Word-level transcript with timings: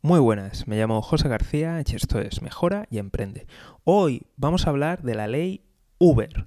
Muy 0.00 0.20
buenas, 0.20 0.68
me 0.68 0.76
llamo 0.76 1.02
José 1.02 1.28
García 1.28 1.82
y 1.84 1.96
esto 1.96 2.20
es 2.20 2.40
Mejora 2.40 2.86
y 2.88 2.98
Emprende. 2.98 3.48
Hoy 3.82 4.22
vamos 4.36 4.64
a 4.64 4.70
hablar 4.70 5.02
de 5.02 5.16
la 5.16 5.26
ley 5.26 5.64
Uber. 5.98 6.46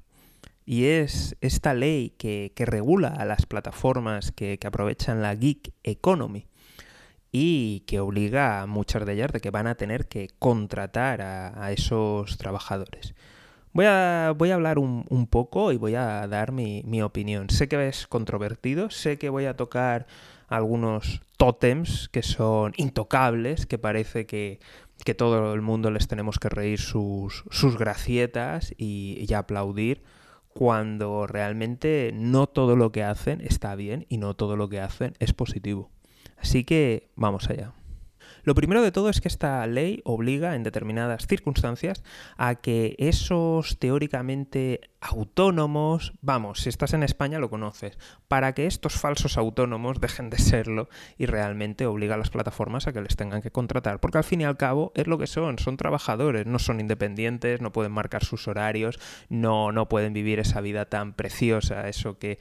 Y 0.65 0.85
es 0.85 1.35
esta 1.41 1.73
ley 1.73 2.11
que, 2.11 2.53
regula 2.55 3.09
a 3.09 3.25
las 3.25 3.45
plataformas 3.45 4.31
que, 4.31 4.57
aprovechan 4.65 5.21
la 5.21 5.35
gig 5.35 5.73
economy 5.83 6.47
y 7.33 7.81
que 7.81 7.99
obliga 7.99 8.61
a 8.61 8.67
muchas 8.67 9.05
de 9.05 9.15
ellas 9.15 9.33
de 9.33 9.41
que 9.41 9.51
van 9.51 9.67
a 9.67 9.75
tener 9.75 10.07
que 10.07 10.29
contratar 10.39 11.21
a, 11.21 11.71
esos 11.73 12.37
trabajadores. 12.37 13.15
Voy 13.73 13.85
a, 13.85 14.33
voy 14.33 14.51
a 14.51 14.55
hablar 14.55 14.79
un, 14.79 15.27
poco 15.29 15.73
y 15.73 15.77
voy 15.77 15.95
a 15.95 16.25
dar 16.25 16.53
mi, 16.53 16.83
mi 16.85 17.01
opinión. 17.01 17.49
Sé 17.49 17.67
que 17.67 17.89
es 17.89 18.07
controvertido, 18.07 18.89
sé 18.91 19.17
que 19.17 19.29
voy 19.29 19.43
a 19.43 19.57
tocar 19.57 20.07
algunos 20.51 21.21
tótems 21.37 22.09
que 22.09 22.21
son 22.21 22.73
intocables, 22.75 23.65
que 23.65 23.79
parece 23.79 24.25
que, 24.25 24.59
todo 25.17 25.53
el 25.53 25.61
mundo 25.61 25.89
les 25.89 26.07
tenemos 26.07 26.37
que 26.37 26.49
reír 26.49 26.79
sus, 26.79 27.43
sus 27.49 27.77
gracietas 27.77 28.73
y, 28.77 29.25
y 29.27 29.33
aplaudir 29.33 30.03
cuando 30.53 31.25
realmente 31.25 32.11
no 32.13 32.47
todo 32.47 32.75
lo 32.75 32.91
que 32.91 33.03
hacen 33.03 33.41
está 33.41 33.75
bien 33.75 34.05
y 34.09 34.17
no 34.17 34.35
todo 34.35 34.55
lo 34.55 34.69
que 34.69 34.79
hacen 34.79 35.13
es 35.19 35.33
positivo. 35.33 35.89
Así 36.37 36.63
que 36.63 37.09
vamos 37.15 37.49
allá. 37.49 37.73
Lo 38.43 38.55
primero 38.55 38.81
de 38.81 38.91
todo 38.91 39.09
es 39.09 39.21
que 39.21 39.27
esta 39.27 39.65
ley 39.67 40.01
obliga 40.03 40.55
en 40.55 40.63
determinadas 40.63 41.27
circunstancias 41.27 42.03
a 42.37 42.55
que 42.55 42.95
esos 42.97 43.77
teóricamente 43.79 44.81
autónomos, 45.01 46.13
vamos, 46.21 46.61
si 46.61 46.69
estás 46.69 46.93
en 46.93 47.01
España 47.01 47.39
lo 47.39 47.49
conoces, 47.49 47.97
para 48.27 48.53
que 48.53 48.67
estos 48.67 48.93
falsos 48.93 49.37
autónomos 49.37 49.99
dejen 49.99 50.29
de 50.29 50.37
serlo 50.37 50.89
y 51.17 51.25
realmente 51.25 51.87
obliga 51.87 52.15
a 52.15 52.17
las 52.19 52.29
plataformas 52.29 52.87
a 52.87 52.93
que 52.93 53.01
les 53.01 53.15
tengan 53.15 53.41
que 53.41 53.51
contratar, 53.51 53.99
porque 53.99 54.19
al 54.19 54.23
fin 54.23 54.41
y 54.41 54.45
al 54.45 54.57
cabo 54.57 54.91
es 54.95 55.07
lo 55.07 55.17
que 55.17 55.25
son, 55.25 55.57
son 55.57 55.75
trabajadores, 55.75 56.45
no 56.45 56.59
son 56.59 56.79
independientes, 56.79 57.61
no 57.61 57.71
pueden 57.71 57.91
marcar 57.91 58.23
sus 58.23 58.47
horarios, 58.47 58.99
no, 59.27 59.71
no 59.71 59.89
pueden 59.89 60.13
vivir 60.13 60.39
esa 60.39 60.61
vida 60.61 60.85
tan 60.85 61.13
preciosa, 61.13 61.89
eso 61.89 62.19
que 62.19 62.37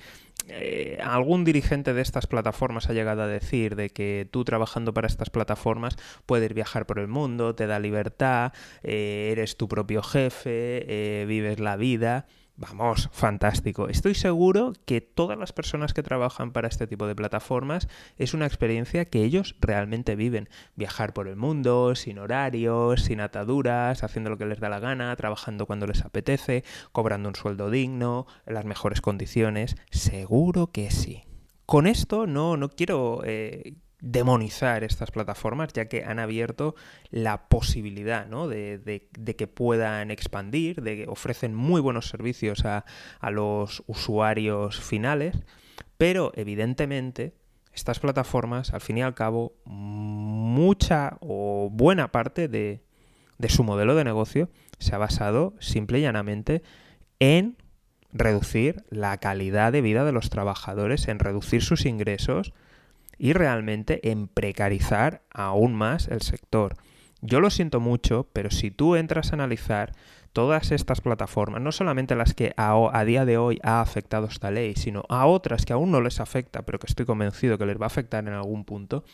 eh, 0.49 0.99
algún 1.03 1.45
dirigente 1.45 1.95
de 1.95 2.03
estas 2.03 2.27
plataformas 2.27 2.89
ha 2.89 2.93
llegado 2.93 3.23
a 3.23 3.27
decir 3.27 3.77
de 3.77 3.91
que 3.91 4.29
tú 4.31 4.45
trabajando 4.45 4.93
para 4.95 5.07
estas 5.07 5.31
plataformas 5.31 5.97
puedes 6.27 6.53
viajar 6.55 6.87
por 6.87 6.99
el 6.99 7.09
mundo, 7.09 7.55
te 7.55 7.67
da 7.67 7.79
libertad, 7.79 8.53
eh, 8.83 9.29
eres 9.33 9.57
tu 9.57 9.69
propio 9.69 10.03
jefe, 10.03 10.85
eh, 10.89 11.25
vives 11.27 11.61
la 11.61 11.77
vida. 11.77 12.27
Vamos, 12.61 13.09
fantástico. 13.11 13.89
Estoy 13.89 14.15
seguro 14.15 14.75
que 14.85 15.01
todas 15.01 15.39
las 15.39 15.51
personas 15.51 15.95
que 15.95 16.03
trabajan 16.03 16.53
para 16.53 16.69
este 16.69 16.87
tipo 16.87 17.07
de 17.07 17.15
plataformas 17.15 17.89
es 18.19 18.35
una 18.35 18.45
experiencia 18.45 19.07
que 19.07 19.25
ellos 19.25 19.57
realmente 19.63 20.15
viven. 20.15 20.51
Viajar 20.77 21.15
por 21.15 21.27
el 21.27 21.37
mundo, 21.37 21.95
sin 21.95 22.19
horarios, 22.19 23.01
sin 23.01 23.23
ataduras, 23.23 24.05
haciendo 24.05 24.29
lo 24.29 24.37
que 24.37 24.45
les 24.45 24.61
da 24.61 24.69
la 24.69 24.79
gana, 24.79 25.17
trabajando 25.17 25.65
cuando 25.65 25.87
les 25.87 26.05
apetece, 26.05 26.63
cobrando 26.93 27.31
un 27.31 27.35
sueldo 27.35 27.71
digno, 27.71 28.27
las 28.45 28.67
mejores 28.67 29.01
condiciones. 29.01 29.77
Seguro 29.91 30.67
que 30.67 30.91
sí. 30.91 31.25
Con 31.65 31.87
esto 31.87 32.27
no, 32.27 32.59
no 32.59 32.69
quiero 32.69 33.23
eh, 33.25 33.73
demonizar 34.01 34.85
estas 34.85 35.11
plataformas, 35.11 35.73
ya 35.73 35.87
que 35.87 36.05
han 36.05 36.19
abierto 36.19 36.75
la 37.11 37.49
posibilidad 37.49 38.27
de, 38.27 39.37
que 39.37 39.47
puedan 39.47 40.11
expandir, 40.11 40.83
de 40.83 40.97
que 40.97 41.07
ofrecen 41.09 41.55
muy 41.55 41.81
buenos 41.81 42.09
servicios 42.09 42.65
a, 42.65 42.85
los 43.31 43.83
usuarios 43.87 44.81
finales, 44.81 45.37
pero 45.97 46.33
evidentemente 46.35 47.35
estas 47.73 48.01
plataformas, 48.01 48.75
al 48.75 48.81
fin 48.81 48.99
y 48.99 49.03
al 49.03 49.15
cabo, 49.15 49.55
mucha 49.65 51.17
o 51.21 51.69
buena 51.71 52.11
parte 52.11 52.49
de, 52.49 52.83
de 53.39 53.49
su 53.49 53.63
modelo 53.65 53.95
de 53.95 54.05
negocio 54.05 54.51
se 54.79 54.95
ha 54.95 54.99
basado 54.99 55.55
simple 55.61 55.99
y 55.99 56.03
llanamente 56.03 56.63
en 57.21 57.57
reducir 58.13 58.85
la 58.91 59.19
calidad 59.19 59.73
de 59.73 59.83
vida 59.83 60.05
de 60.05 60.13
los 60.13 60.31
trabajadores, 60.31 61.07
en 61.09 61.19
reducir 61.19 61.63
sus 61.63 61.87
ingresos, 61.87 62.53
y 63.21 63.35
realmente 63.35 64.11
en 64.11 64.29
precarizar 64.29 65.21
aún 65.31 65.75
más 65.75 66.09
el 66.09 66.23
sector. 66.23 66.77
Yo 67.21 67.41
lo 67.41 67.51
siento 67.51 67.79
mucho, 67.79 68.27
pero 68.33 68.51
si 68.51 68.71
tú 68.71 68.97
entras 68.97 69.31
a 69.31 69.35
analizar 69.35 69.93
todas 70.33 70.73
estas 70.73 71.03
plataformas, 71.03 71.61
no 71.61 71.71
solamente 71.71 72.15
las 72.15 72.33
que 72.33 72.55
a, 72.57 73.05
día 73.05 73.27
de 73.27 73.37
hoy 73.37 73.61
ha 73.63 73.83
afectado 73.83 74.27
esta 74.27 74.51
ley, 74.51 74.75
sino 74.75 75.05
a 75.11 75.27
otras 75.27 75.67
que 75.67 75.75
aún 75.75 75.91
no 75.91 76.01
les 76.01 76.19
afecta, 76.19 76.63
pero 76.63 76.79
que 76.79 76.87
estoy 76.87 77.05
convencido 77.05 77.59
que 77.59 77.67
les 77.67 77.79
va 77.79 77.85
a 77.85 77.89
afectar 77.89 78.27
en 78.27 78.33
algún 78.33 78.65
punto, 78.65 79.05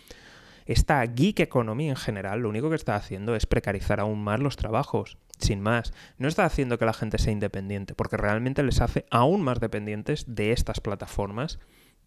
esta 0.67 1.05
geek 1.05 1.41
economy 1.41 1.89
en 1.89 1.97
general 1.97 2.41
lo 2.41 2.49
único 2.49 2.71
que 2.71 2.77
está 2.77 2.95
haciendo 2.95 3.35
es 3.35 3.47
precarizar 3.47 3.99
aún 3.99 4.23
más 4.23 4.39
los 4.39 4.57
trabajos, 4.57 5.19
sin 5.39 5.61
más. 5.61 5.93
No 6.19 6.29
está 6.29 6.45
haciendo 6.45 6.79
que 6.79 6.87
la 6.87 6.93
gente 6.93 7.19
sea 7.19 7.33
independiente, 7.33 7.97
porque 7.97 8.17
realmente 8.17 8.63
les 8.63 8.81
hace 8.81 9.05
aún 9.11 9.43
más 9.43 9.59
dependientes 9.59 10.25
de 10.29 10.53
estas 10.53 10.81
plataformas 10.81 11.59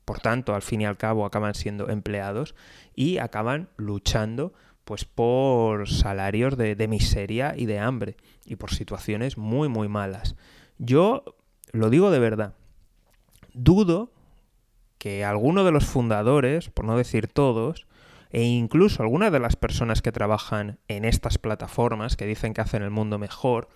por 0.10 0.22
tanto, 0.22 0.56
al 0.56 0.64
fin 0.64 0.82
y 0.82 0.88
al 0.88 0.98
cabo 0.98 1.24
acaban 1.24 1.54
siendo 1.54 1.88
empleados 1.88 2.56
y 2.96 3.20
acaban 3.20 3.70
luchando 3.78 4.54
pues 4.84 5.06
por 5.06 5.88
salarios 5.88 6.58
de, 6.58 6.88
miseria 6.88 7.54
y 7.56 7.68
de 7.68 7.78
hambre 7.78 8.18
y 8.44 8.56
por 8.56 8.74
situaciones 8.74 9.38
muy 9.38 9.70
muy 9.70 9.88
malas. 9.88 10.36
Yo 10.80 11.24
lo 11.74 11.92
digo 11.92 12.10
de 12.10 12.18
verdad, 12.18 12.56
dudo 13.54 14.12
que 14.98 15.24
alguno 15.24 15.64
de 15.64 15.70
los 15.70 15.86
fundadores, 15.86 16.72
por 16.72 16.86
no 16.86 16.98
decir 16.98 17.28
todos, 17.28 17.86
e 18.32 18.42
incluso 18.42 19.04
algunas 19.04 19.32
de 19.32 19.40
las 19.40 19.58
personas 19.58 20.02
que 20.02 20.12
trabajan 20.12 20.80
en 20.88 21.06
estas 21.06 21.38
plataformas 21.38 22.18
que 22.18 22.26
dicen 22.26 22.56
que 22.56 22.62
hacen 22.62 22.82
el 22.82 22.90
mundo 22.90 23.20
mejor, 23.20 23.70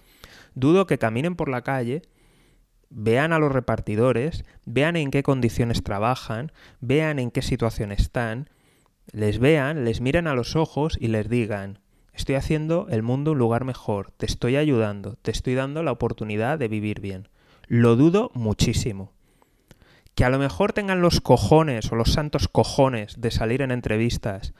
dudo 0.55 0.88
que 0.88 0.97
caminen 0.97 1.35
por 1.35 1.47
la 1.47 1.61
calle 1.61 2.01
vean 2.94 3.34
a 3.34 3.40
los 3.40 3.52
repartidores, 3.52 4.46
vean 4.66 4.96
en 4.96 5.12
qué 5.12 5.24
condiciones 5.24 5.84
trabajan, 5.84 6.52
vean 6.80 7.20
en 7.20 7.31
qué 7.31 7.42
situación 7.42 7.92
están, 7.92 8.50
les 9.12 9.40
vean, 9.40 9.84
les 9.84 10.00
miren 10.00 10.28
a 10.28 10.36
los 10.36 10.56
ojos 10.56 10.98
y 11.00 11.08
les 11.08 11.30
digan, 11.30 11.80
estoy 12.14 12.36
haciendo 12.36 12.88
el 12.90 13.04
mundo 13.04 13.31
un 13.31 13.40
lugar 13.40 13.66
mejor, 13.66 14.12
te 14.18 14.26
estoy 14.26 14.56
ayudando, 14.56 15.18
te 15.22 15.31
estoy 15.31 15.56
dando 15.56 15.84
la 15.84 15.92
oportunidad 15.92 16.59
de 16.59 16.68
vivir 16.68 17.02
bien. 17.02 17.28
Lo 17.68 17.96
dudo 17.96 18.31
muchísimo. 18.34 19.12
Que 20.16 20.25
a 20.25 20.30
lo 20.30 20.38
mejor 20.38 20.74
tengan 20.74 21.02
los 21.02 21.22
cojones 21.22 21.92
o 21.92 21.96
los 21.96 22.14
santos 22.14 22.48
cojones 22.48 23.20
de 23.20 23.31
salir 23.31 23.64
en 23.64 23.72
entrevistas 23.72 24.54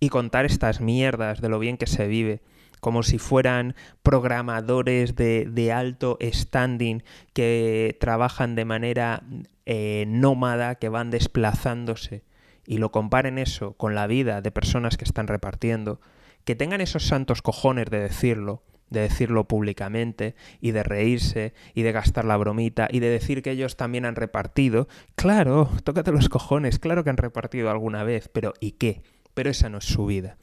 y 0.00 0.10
contar 0.10 0.44
estas 0.44 0.80
mierdas 0.82 1.40
de 1.40 1.48
lo 1.48 1.58
bien 1.58 1.78
que 1.78 1.86
se 1.86 2.06
vive 2.06 2.42
como 2.82 3.04
si 3.04 3.18
fueran 3.18 3.76
programadores 4.02 5.14
de, 5.14 5.72
alto 5.72 6.18
standing 6.20 7.04
que 7.32 7.96
trabajan 8.00 8.56
de 8.56 8.64
manera 8.64 9.22
eh, 9.66 10.04
nómada, 10.08 10.74
que 10.74 10.88
van 10.88 11.12
desplazándose, 11.12 12.24
y 12.66 12.78
lo 12.78 12.90
comparen 12.90 13.38
eso 13.38 13.74
con 13.74 13.94
la 13.94 14.08
vida 14.08 14.40
de 14.40 14.50
personas 14.50 14.96
que 14.96 15.04
están 15.04 15.28
repartiendo, 15.28 16.00
que 16.44 16.56
tengan 16.56 16.80
esos 16.80 17.06
santos 17.06 17.40
cojones 17.40 17.88
de 17.88 18.00
decirlo, 18.00 18.64
de 18.90 19.02
decirlo 19.02 19.46
públicamente 19.46 20.34
y 20.60 20.72
de 20.72 20.82
reírse 20.82 21.54
y 21.74 21.82
de 21.82 21.92
gastar 21.92 22.24
la 22.24 22.36
bromita 22.36 22.88
y 22.90 22.98
de 22.98 23.10
decir 23.10 23.42
que 23.42 23.52
ellos 23.52 23.76
también 23.76 24.06
han 24.06 24.16
repartido. 24.16 24.88
Claro, 25.14 25.70
tócate 25.84 26.10
los 26.10 26.28
cojones, 26.28 26.80
claro 26.80 27.04
que 27.04 27.10
han 27.10 27.16
repartido 27.16 27.70
alguna 27.70 28.02
vez, 28.02 28.28
pero 28.28 28.54
¿y 28.58 28.72
qué? 28.72 29.02
Pero 29.34 29.50
esa 29.50 29.68
no 29.68 29.78
es 29.78 29.84
su 29.84 30.04
vida. 30.04 30.36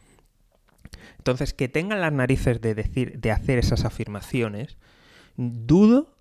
Entonces, 1.19 1.53
que 1.53 1.67
tengan 1.67 2.01
las 2.01 2.13
narices 2.13 2.61
de 2.61 2.73
decir, 2.73 3.19
de 3.19 3.31
hacer 3.31 3.59
esas 3.59 3.85
afirmaciones, 3.85 4.77
dudo 5.35 6.15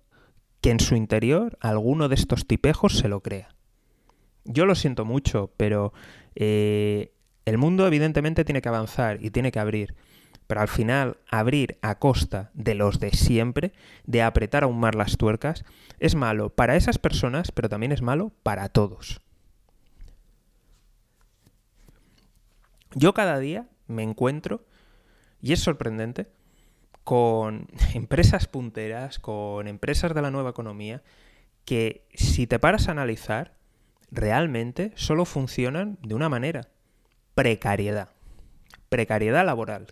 que 0.61 0.71
en 0.71 0.79
su 0.79 0.95
interior 0.95 1.57
alguno 1.61 2.09
de 2.09 2.15
estos 2.15 2.45
tipejos 2.45 2.97
se 2.97 3.07
lo 3.07 3.21
crea. 3.21 3.55
Yo 4.43 4.65
lo 4.65 4.75
siento 4.75 5.05
mucho, 5.05 5.53
pero 5.55 5.93
eh, 6.35 7.13
el 7.45 7.57
mundo 7.57 7.87
evidentemente 7.87 8.43
tiene 8.43 8.61
que 8.61 8.69
avanzar 8.69 9.23
y 9.23 9.31
tiene 9.31 9.51
que 9.51 9.59
abrir. 9.59 9.95
Pero 10.47 10.61
al 10.61 10.67
final, 10.67 11.17
abrir 11.29 11.77
a 11.81 11.97
costa 11.99 12.51
de 12.53 12.75
los 12.75 12.99
de 12.99 13.11
siempre, 13.11 13.71
de 14.05 14.21
apretar 14.21 14.63
aún 14.63 14.79
más 14.79 14.95
las 14.95 15.15
tuercas, 15.15 15.63
es 15.99 16.15
malo 16.15 16.49
para 16.49 16.75
esas 16.75 16.97
personas, 16.97 17.51
pero 17.51 17.69
también 17.69 17.93
es 17.93 18.01
malo 18.01 18.33
para 18.43 18.67
todos. 18.67 19.21
Yo 22.95 23.13
cada 23.13 23.39
día 23.39 23.69
me 23.87 24.03
encuentro 24.03 24.65
y 25.41 25.53
es 25.53 25.59
sorprendente 25.59 26.27
con 27.03 27.67
empresas 27.93 28.47
punteras, 28.47 29.19
con 29.19 29.67
empresas 29.67 30.13
de 30.13 30.21
la 30.21 30.31
nueva 30.31 30.51
economía, 30.51 31.01
que 31.65 32.07
si 32.13 32.47
te 32.47 32.59
paras 32.59 32.87
a 32.87 32.91
analizar, 32.91 33.53
realmente 34.11 34.91
solo 34.95 35.25
funcionan 35.25 35.97
de 36.01 36.15
una 36.15 36.29
manera, 36.29 36.69
precariedad, 37.35 38.09
precariedad 38.89 39.45
laboral. 39.45 39.87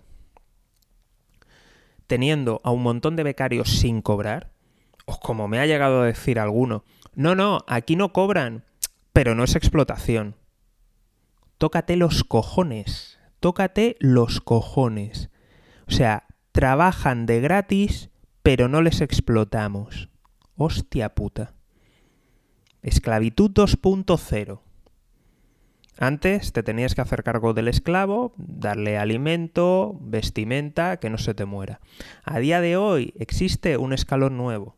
Teniendo 2.07 2.61
a 2.63 2.71
un 2.71 2.83
montón 2.83 3.15
de 3.15 3.23
becarios 3.23 3.69
sin 3.69 4.01
cobrar, 4.01 4.51
o 5.05 5.19
como 5.19 5.47
me 5.47 5.59
ha 5.59 5.65
llegado 5.65 6.01
a 6.01 6.05
decir 6.05 6.39
alguno, 6.39 6.83
no, 7.13 7.35
no, 7.35 7.63
aquí 7.67 7.95
no 7.95 8.13
cobran, 8.13 8.63
pero 9.13 9.35
no 9.35 9.43
es 9.43 9.55
explotación. 9.55 10.35
Tócate 11.57 11.95
los 11.95 12.23
cojones 12.23 13.17
tócate 13.39 13.95
los 13.99 14.41
cojones. 14.41 15.29
O 15.87 15.91
sea, 15.91 16.27
trabajan 16.51 17.25
de 17.25 17.39
gratis, 17.39 18.09
pero 18.43 18.67
no 18.67 18.81
les 18.81 19.01
explotamos. 19.01 20.09
Hostia 20.55 21.15
puta. 21.15 21.53
Esclavitud 22.81 23.51
2.0. 23.51 24.61
Antes 25.99 26.53
te 26.53 26.61
tenías 26.61 26.93
que 26.93 27.01
hacer 27.01 27.23
cargo 27.23 27.53
del 27.53 27.67
esclavo, 27.67 28.33
darle 28.37 28.97
alimento, 28.97 29.97
vestimenta, 29.99 30.97
que 30.97 31.09
no 31.09 31.17
se 31.17 31.33
te 31.33 31.45
muera. 31.45 31.79
A 32.23 32.39
día 32.39 32.61
de 32.61 32.77
hoy 32.77 33.13
existe 33.17 33.77
un 33.77 33.93
escalón 33.93 34.37
nuevo, 34.37 34.77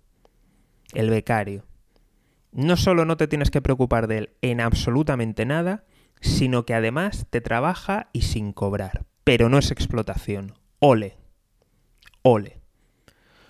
el 0.94 1.10
becario. 1.10 1.66
No 2.52 2.78
solo 2.78 3.04
no 3.04 3.18
te 3.18 3.28
tienes 3.28 3.52
que 3.52 3.62
preocupar 3.62 4.08
de 4.08 4.18
él 4.18 4.30
en 4.42 4.62
absolutamente 4.62 5.46
nada, 5.46 5.84
sino 6.22 6.66
que 6.66 6.74
además 6.74 7.28
te 7.30 7.42
trabaja 7.42 8.10
y 8.14 8.22
sin 8.22 8.54
cobrar. 8.54 9.06
Pero 9.24 9.50
no 9.50 9.58
es 9.58 9.72
explotación. 9.72 10.54
Ole. 10.80 11.18
Ole. 12.22 12.60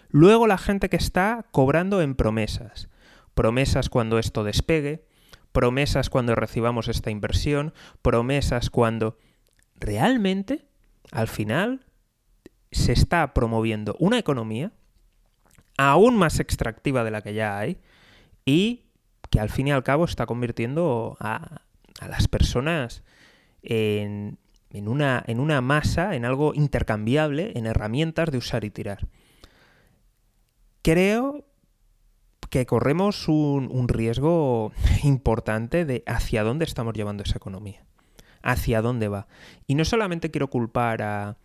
Luego 0.10 0.48
la 0.48 0.58
gente 0.58 0.90
que 0.90 0.98
está 0.98 1.46
cobrando 1.52 2.02
en 2.02 2.16
promesas. 2.16 2.90
Promesas 3.34 3.90
cuando 3.90 4.18
esto 4.18 4.44
despegue, 4.44 5.06
promesas 5.52 6.10
cuando 6.10 6.36
recibamos 6.36 6.88
esta 6.88 7.12
inversión, 7.12 7.74
promesas 8.02 8.70
cuando 8.70 9.18
realmente, 9.76 10.66
al 11.12 11.28
final, 11.28 11.86
se 12.72 12.92
está 12.92 13.34
promoviendo 13.34 13.96
una 14.00 14.18
economía 14.18 14.72
aún 15.78 16.18
más 16.18 16.40
extractiva 16.40 17.04
de 17.04 17.12
la 17.12 17.22
que 17.22 17.34
ya 17.34 17.58
hay 17.58 17.80
y 18.46 18.84
que 19.30 19.40
al 19.40 19.50
fin 19.50 19.68
y 19.68 19.72
al 19.72 19.84
cabo 19.84 20.06
está 20.06 20.26
convirtiendo 20.26 21.18
a, 21.20 21.62
las 22.08 22.28
personas 22.28 23.04
en, 23.62 24.38
en, 24.72 24.88
una, 24.88 25.24
en 25.28 25.40
una 25.40 25.62
masa, 25.62 26.16
en 26.16 26.26
algo 26.26 26.54
intercambiable, 26.54 27.54
en 27.56 27.66
herramientas 27.66 28.32
de 28.32 28.38
usar 28.38 28.64
y 28.64 28.70
tirar. 28.70 29.08
Creo 30.82 31.46
que 32.50 32.66
corremos 32.66 33.28
un, 33.28 33.88
riesgo 33.88 34.72
importante 35.04 35.86
de 35.86 36.04
hacia 36.06 36.44
dónde 36.44 36.66
estamos 36.66 36.94
llevando 36.94 37.24
esa 37.24 37.38
economía, 37.38 37.84
hacia 38.42 38.82
dónde 38.82 39.08
va. 39.08 39.28
Y 39.68 39.76
no 39.76 39.86
solamente 39.86 40.32
quiero 40.32 40.50
culpar 40.50 41.02
a, 41.02 41.38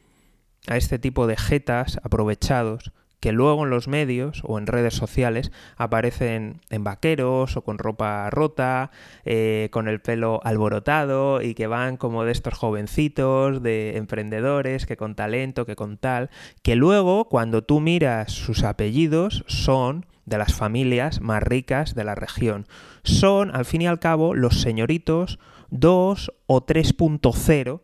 a 0.66 0.76
este 0.76 0.98
tipo 0.98 1.26
de 1.26 1.36
jetas 1.36 1.98
aprovechados 2.02 2.92
que 3.24 3.32
luego 3.32 3.64
en 3.64 3.70
los 3.70 3.88
medios 3.88 4.42
o 4.44 4.58
en 4.58 4.66
redes 4.66 4.92
sociales 4.92 5.50
aparecen 5.78 6.60
en 6.68 6.84
vaqueros 6.84 7.56
o 7.56 7.62
con 7.62 7.78
ropa 7.78 8.28
rota, 8.28 8.90
eh, 9.24 9.70
con 9.72 9.88
el 9.88 10.02
pelo 10.02 10.42
alborotado 10.44 11.40
y 11.40 11.54
que 11.54 11.66
van 11.66 11.96
como 11.96 12.24
de 12.24 12.32
estos 12.32 12.52
jovencitos, 12.52 13.62
de 13.62 13.96
emprendedores, 13.96 14.84
que 14.84 14.98
con 14.98 15.14
talento, 15.14 15.64
que 15.64 15.74
con 15.74 15.96
tal, 15.96 16.28
que 16.62 16.76
luego 16.76 17.30
cuando 17.30 17.64
tú 17.64 17.80
miras 17.80 18.30
sus 18.30 18.62
apellidos 18.62 19.42
son 19.46 20.04
de 20.26 20.36
las 20.36 20.52
familias 20.52 21.22
más 21.22 21.42
ricas 21.42 21.94
de 21.94 22.04
la 22.04 22.14
región. 22.14 22.66
Son, 23.04 23.56
al 23.56 23.64
fin 23.64 23.80
y 23.80 23.86
al 23.86 24.00
cabo, 24.00 24.34
los 24.34 24.60
señoritos 24.60 25.38
2 25.70 26.30
o 26.46 26.66
3.0, 26.66 27.80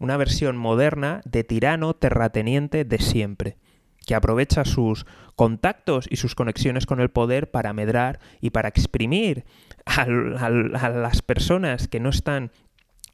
una 0.00 0.16
versión 0.16 0.56
moderna 0.56 1.20
de 1.24 1.44
tirano 1.44 1.94
terrateniente 1.94 2.84
de 2.84 2.98
siempre 2.98 3.58
que 4.06 4.14
aprovecha 4.14 4.64
sus 4.64 5.06
contactos 5.36 6.06
y 6.10 6.16
sus 6.16 6.34
conexiones 6.34 6.86
con 6.86 7.00
el 7.00 7.10
poder 7.10 7.50
para 7.50 7.72
medrar 7.72 8.20
y 8.40 8.50
para 8.50 8.68
exprimir 8.68 9.44
a, 9.86 10.06
las 10.06 11.22
personas 11.22 11.88
que 11.88 12.00
no 12.00 12.10
están 12.10 12.50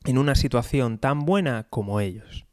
en 0.04 0.18
una 0.18 0.34
situación 0.34 0.98
tan 0.98 1.24
buena 1.24 1.66
como 1.70 2.00
ellos. 2.00 2.46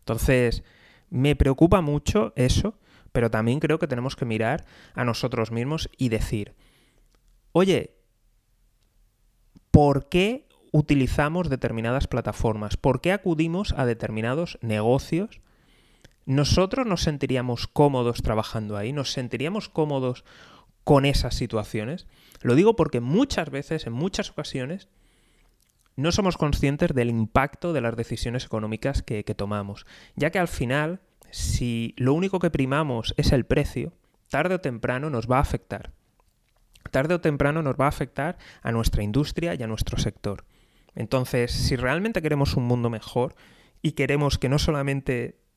Entonces, 0.00 0.62
me 1.10 1.36
preocupa 1.36 1.80
mucho 1.80 2.32
eso, 2.36 2.78
pero 3.12 3.30
también 3.30 3.60
creo 3.60 3.78
que 3.78 3.86
tenemos 3.86 4.16
que 4.16 4.24
mirar 4.24 4.64
a 4.94 5.04
nosotros 5.04 5.50
mismos 5.50 5.88
y 5.96 6.08
decir, 6.08 6.54
oye, 7.52 7.94
¿por 9.70 10.08
qué 10.08 10.46
utilizamos 10.72 11.48
determinadas 11.48 12.06
plataformas? 12.06 12.76
¿Por 12.76 13.00
qué 13.00 13.12
acudimos 13.12 13.72
a 13.76 13.86
determinados 13.86 14.58
negocios 14.60 15.40
nosotros 16.28 16.86
nos 16.86 17.00
sentiríamos 17.00 17.66
cómodos 17.66 18.20
trabajando 18.20 18.76
ahí, 18.76 18.92
nos 18.92 19.12
sentiríamos 19.12 19.70
cómodos 19.70 20.26
con 20.84 21.06
esas 21.06 21.34
situaciones. 21.34 22.06
Lo 22.42 22.54
digo 22.54 22.76
porque 22.76 23.00
muchas 23.00 23.48
veces, 23.48 23.86
en 23.86 23.94
muchas 23.94 24.28
ocasiones, 24.28 24.88
no 25.96 26.12
somos 26.12 26.36
conscientes 26.36 26.94
del 26.94 27.08
impacto 27.08 27.72
de 27.72 27.80
las 27.80 27.96
decisiones 27.96 28.44
económicas 28.44 29.02
que, 29.02 29.24
tomamos, 29.34 29.86
ya 30.16 30.28
que 30.28 30.38
al 30.38 30.48
final, 30.48 31.00
si 31.30 31.94
lo 31.96 32.12
único 32.12 32.40
que 32.40 32.50
primamos 32.50 33.14
es 33.16 33.32
el 33.32 33.46
precio, 33.46 33.94
tarde 34.28 34.56
o 34.56 34.60
temprano 34.60 35.08
nos 35.08 35.30
va 35.30 35.38
a 35.38 35.40
afectar. 35.40 35.92
Tarde 36.90 37.14
o 37.14 37.22
temprano 37.22 37.62
nos 37.62 37.76
va 37.76 37.86
a 37.86 37.88
afectar 37.88 38.36
a 38.60 38.70
nuestra 38.70 39.02
industria 39.02 39.54
y 39.54 39.62
a 39.62 39.66
nuestro 39.66 39.96
sector. 39.96 40.44
Entonces, 40.94 41.52
si 41.52 41.74
realmente 41.74 42.20
queremos 42.20 42.54
un 42.54 42.64
mundo 42.64 42.90
mejor 42.90 43.34
y 43.80 43.92
queremos 43.92 44.36
que 44.36 44.50
no 44.50 44.58
solamente 44.58 45.47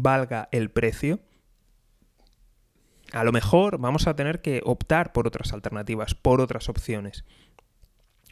valga 0.00 0.48
el 0.52 0.70
precio, 0.70 1.20
a 3.12 3.24
lo 3.24 3.32
mejor 3.32 3.78
vamos 3.78 4.06
a 4.06 4.16
tener 4.16 4.40
que 4.40 4.62
optar 4.64 5.12
por 5.12 5.26
otras 5.26 5.52
alternativas, 5.52 6.14
por 6.14 6.40
otras 6.40 6.68
opciones. 6.68 7.24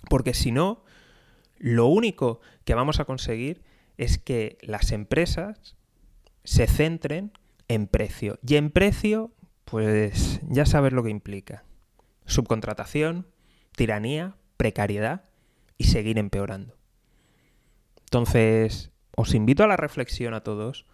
Porque 0.08 0.32
si 0.32 0.52
no, 0.52 0.84
lo 1.58 1.86
único 1.86 2.40
que 2.64 2.74
vamos 2.74 3.00
a 3.00 3.04
conseguir 3.04 3.62
es 3.98 4.16
que 4.16 4.56
las 4.62 4.92
empresas 4.92 5.76
se 6.44 6.66
centren 6.66 7.32
en 7.68 7.86
precio. 7.86 8.38
Y 8.46 8.56
en 8.56 8.70
precio, 8.70 9.30
pues 9.66 10.40
ya 10.48 10.64
sabes 10.64 10.94
lo 10.94 11.02
que 11.02 11.10
implica. 11.10 11.64
Subcontratación, 12.24 13.26
tiranía, 13.76 14.36
precariedad 14.56 15.24
y 15.76 15.84
seguir 15.84 16.18
empeorando. 16.18 16.78
Entonces, 18.04 18.90
os 19.14 19.34
invito 19.34 19.62
a 19.62 19.66
la 19.66 19.76
reflexión 19.76 20.32
a 20.32 20.40
todos 20.40 20.86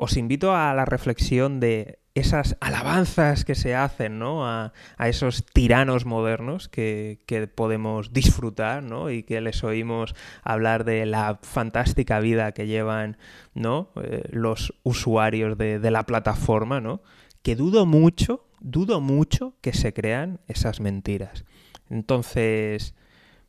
os 0.00 0.16
invito 0.16 0.56
a 0.56 0.72
la 0.72 0.86
reflexión 0.86 1.60
de 1.60 1.98
esas 2.14 2.56
alabanzas 2.60 3.44
que 3.44 3.54
se 3.54 3.74
hacen 3.74 4.18
¿no? 4.18 4.46
a, 4.46 4.72
esos 4.98 5.44
tiranos 5.44 6.06
modernos 6.06 6.70
que, 6.70 7.18
podemos 7.54 8.10
disfrutar 8.14 8.82
¿no? 8.82 9.10
y 9.10 9.22
que 9.24 9.42
les 9.42 9.62
oímos 9.62 10.14
hablar 10.42 10.84
de 10.84 11.04
la 11.04 11.38
fantástica 11.42 12.18
vida 12.18 12.52
que 12.52 12.66
llevan 12.66 13.18
¿no? 13.52 13.90
Eh, 14.02 14.22
los 14.30 14.72
usuarios 14.84 15.58
de, 15.58 15.78
de, 15.78 15.90
la 15.90 16.04
plataforma, 16.04 16.80
¿no? 16.80 17.02
que 17.42 17.54
dudo 17.54 17.84
mucho, 17.84 18.48
dudo 18.60 19.02
mucho 19.02 19.54
que 19.60 19.74
se 19.74 19.92
crean 19.92 20.40
esas 20.48 20.80
mentiras. 20.80 21.44
Entonces, 21.90 22.94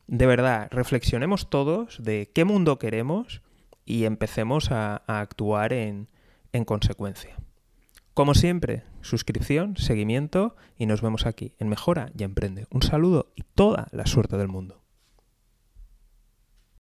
de 0.06 0.26
verdad, 0.26 0.68
reflexionemos 0.70 1.48
todos 1.48 2.02
de 2.02 2.30
qué 2.34 2.44
mundo 2.44 2.78
queremos 2.78 3.40
y 3.86 4.04
empecemos 4.04 4.70
a 4.70 4.96
actuar 5.06 5.72
en, 5.72 6.08
en 6.52 6.64
consecuencia. 6.64 7.36
Como 8.14 8.34
siempre, 8.34 8.84
suscripción, 9.00 9.76
seguimiento 9.78 10.54
y 10.76 10.86
nos 10.86 11.00
vemos 11.00 11.24
aquí 11.24 11.54
en 11.58 11.68
Mejora 11.68 12.12
y 12.16 12.24
Emprende. 12.24 12.66
Un 12.70 12.82
saludo 12.82 13.32
y 13.34 13.42
toda 13.54 13.88
la 13.90 14.06
suerte 14.06 14.36
del 14.36 14.48
mundo. 14.48 14.81